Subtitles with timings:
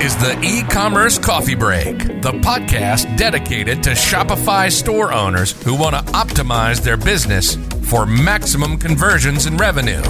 [0.00, 5.96] is the e commerce coffee break, the podcast dedicated to Shopify store owners who want
[5.96, 10.00] to optimize their business for maximum conversions and revenue.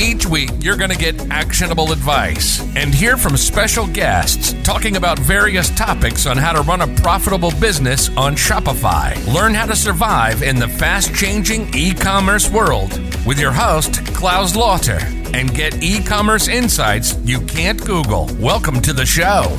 [0.00, 5.18] Each week, you're going to get actionable advice and hear from special guests talking about
[5.18, 9.14] various topics on how to run a profitable business on Shopify.
[9.30, 14.56] Learn how to survive in the fast changing e commerce world with your host, Claus
[14.56, 15.00] Lauter,
[15.34, 18.26] and get e commerce insights you can't Google.
[18.40, 19.54] Welcome to the show.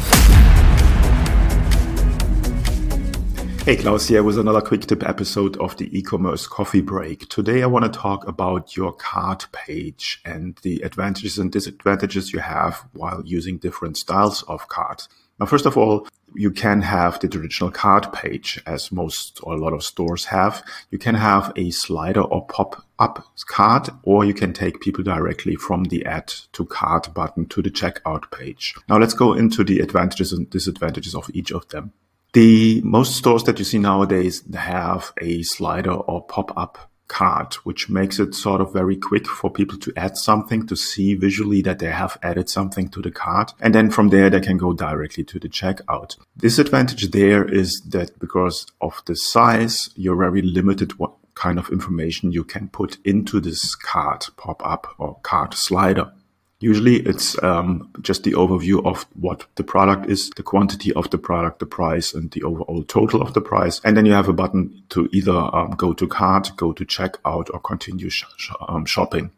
[3.64, 7.30] Hey, Claus here with another quick tip episode of the e-commerce coffee break.
[7.30, 12.40] Today I want to talk about your cart page and the advantages and disadvantages you
[12.40, 15.08] have while using different styles of cart.
[15.40, 19.60] Now, first of all, you can have the traditional cart page as most or a
[19.60, 20.64] lot of stores have.
[20.90, 25.56] You can have a slider or pop up cart, or you can take people directly
[25.56, 28.74] from the add to cart button to the checkout page.
[28.90, 31.94] Now let's go into the advantages and disadvantages of each of them.
[32.34, 36.78] The most stores that you see nowadays have a slider or pop-up
[37.10, 41.14] cart, which makes it sort of very quick for people to add something to see
[41.14, 43.54] visually that they have added something to the cart.
[43.60, 46.16] And then from there, they can go directly to the checkout.
[46.38, 52.32] Disadvantage there is that because of the size, you're very limited what kind of information
[52.32, 56.14] you can put into this cart pop up or cart slider.
[56.62, 61.18] Usually it's um, just the overview of what the product is, the quantity of the
[61.18, 63.82] product, the price, and the overall total of the price.
[63.84, 67.50] And then you have a button to either um, go to cart, go to checkout,
[67.52, 69.32] or continue sh- sh- um, shopping.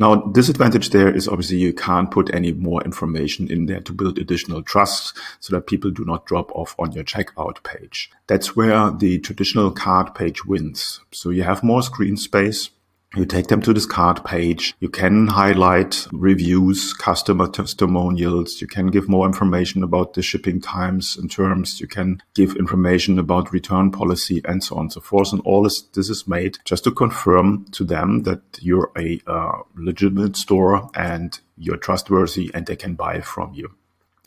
[0.00, 4.18] Now, disadvantage there is obviously you can't put any more information in there to build
[4.18, 8.10] additional trust so that people do not drop off on your checkout page.
[8.28, 11.00] That's where the traditional cart page wins.
[11.10, 12.70] So you have more screen space.
[13.16, 14.74] You take them to this cart page.
[14.80, 18.60] You can highlight reviews, customer testimonials.
[18.60, 21.80] You can give more information about the shipping times and terms.
[21.80, 25.32] You can give information about return policy and so on and so forth.
[25.32, 29.62] And all this, this is made just to confirm to them that you're a uh,
[29.74, 33.74] legitimate store and you're trustworthy and they can buy from you.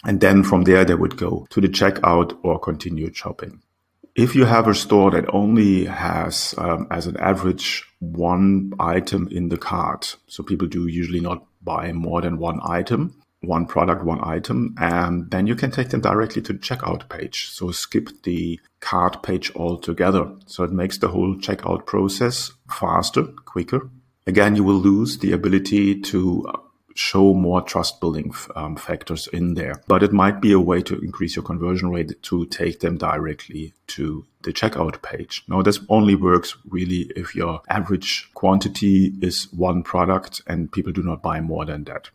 [0.04, 3.62] And then from there, they would go to the checkout or continued shopping
[4.16, 9.50] if you have a store that only has um, as an average one item in
[9.50, 14.20] the cart so people do usually not buy more than one item one product one
[14.24, 17.50] item and then you can take them directly to the checkout page.
[17.50, 20.32] So skip the cart page altogether.
[20.46, 23.90] So it makes the whole checkout process faster quicker.
[24.28, 26.46] Again you will lose the ability to
[26.96, 29.82] show more trust building um, factors in there.
[29.88, 33.74] But it might be a way to increase your conversion rate to take them directly
[33.88, 35.44] to the checkout page.
[35.48, 41.04] Now, this only works really if your average quantity is one product and people do
[41.04, 42.10] not buy more than that.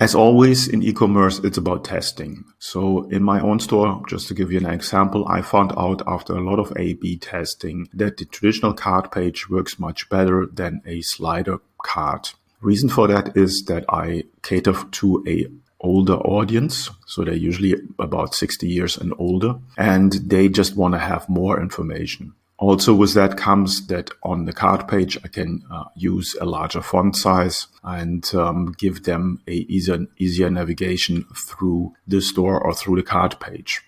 [0.00, 2.44] As always in e-commerce, it's about testing.
[2.58, 6.32] So in my own store, just to give you an example, I found out after
[6.32, 11.00] a lot of A-B testing that the traditional cart page works much better than a
[11.02, 12.34] slider cart.
[12.64, 15.46] Reason for that is that I cater to a
[15.80, 16.88] older audience.
[17.06, 21.60] So they're usually about 60 years and older, and they just want to have more
[21.60, 22.32] information.
[22.56, 26.80] Also, with that comes that on the card page, I can uh, use a larger
[26.80, 32.96] font size and um, give them a easier, easier navigation through the store or through
[32.96, 33.82] the card page.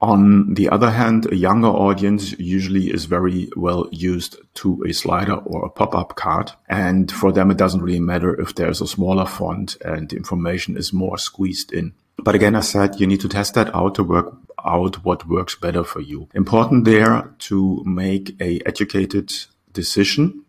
[0.00, 5.34] On the other hand, a younger audience usually is very well used to a slider
[5.34, 6.52] or a pop-up card.
[6.68, 10.92] And for them, it doesn't really matter if there's a smaller font and information is
[10.92, 11.94] more squeezed in.
[12.16, 15.54] But again, I said you need to test that out to work out what works
[15.56, 16.28] better for you.
[16.34, 19.32] Important there to make a educated
[19.72, 20.44] decision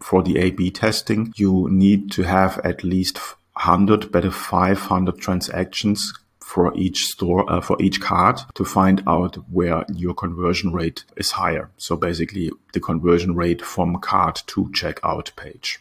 [0.00, 1.32] for the A-B testing.
[1.36, 3.18] You need to have at least
[3.54, 6.12] 100, better 500 transactions
[6.50, 11.30] for each store, uh, for each card to find out where your conversion rate is
[11.30, 11.70] higher.
[11.76, 15.78] So basically the conversion rate from card to checkout page.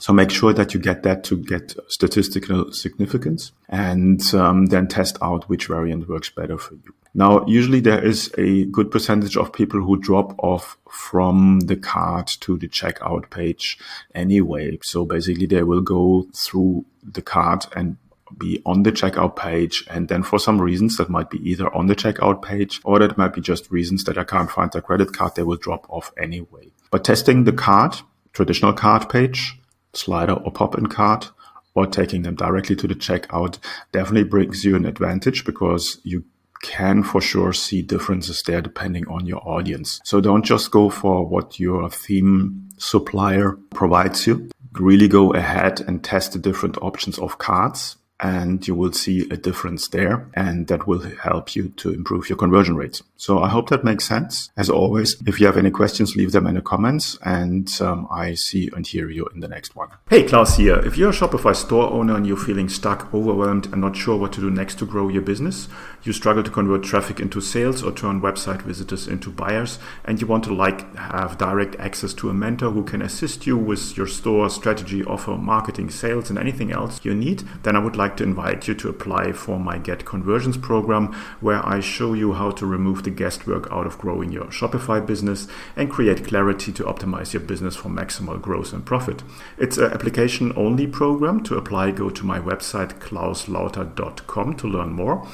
[0.00, 5.18] So make sure that you get that to get statistical significance and um, then test
[5.22, 6.92] out which variant works better for you.
[7.14, 12.26] Now, usually there is a good percentage of people who drop off from the card
[12.40, 13.78] to the checkout page
[14.14, 14.78] anyway.
[14.82, 17.98] So basically they will go through the card and
[18.38, 19.84] be on the checkout page.
[19.88, 23.18] And then for some reasons that might be either on the checkout page or that
[23.18, 25.34] might be just reasons that I can't find their credit card.
[25.34, 26.72] They will drop off anyway.
[26.90, 27.96] But testing the card,
[28.32, 29.58] traditional card page,
[29.92, 31.26] slider or pop-in card,
[31.74, 33.58] or taking them directly to the checkout
[33.92, 36.24] definitely brings you an advantage because you
[36.62, 40.00] can for sure see differences there depending on your audience.
[40.04, 44.48] So don't just go for what your theme supplier provides you.
[44.74, 49.36] Really go ahead and test the different options of cards and you will see a
[49.36, 50.28] difference there.
[50.34, 53.02] And that will help you to improve your conversion rates.
[53.16, 54.50] So I hope that makes sense.
[54.56, 58.34] As always, if you have any questions, leave them in the comments and um, I
[58.34, 59.88] see and hear you in the next one.
[60.08, 60.78] Hey, Claus here.
[60.78, 64.32] If you're a Shopify store owner and you're feeling stuck, overwhelmed, and not sure what
[64.34, 65.68] to do next to grow your business,
[66.04, 70.26] you struggle to convert traffic into sales or turn website visitors into buyers, and you
[70.26, 74.06] want to like have direct access to a mentor who can assist you with your
[74.06, 78.24] store strategy, offer, marketing, sales, and anything else you need, then I would like to
[78.24, 82.66] invite you to apply for my Get Conversions program, where I show you how to
[82.66, 87.40] remove the guesswork out of growing your Shopify business and create clarity to optimize your
[87.40, 89.22] business for maximal growth and profit.
[89.56, 91.42] It's an application only program.
[91.44, 95.26] To apply, go to my website clauslauter.com to learn more.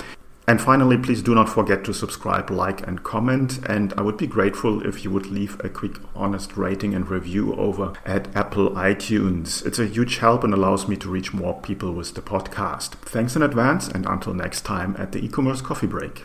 [0.49, 3.61] And finally, please do not forget to subscribe, like, and comment.
[3.69, 7.55] And I would be grateful if you would leave a quick, honest rating and review
[7.57, 9.65] over at Apple iTunes.
[9.67, 12.93] It's a huge help and allows me to reach more people with the podcast.
[13.03, 16.25] Thanks in advance, and until next time at the e commerce coffee break.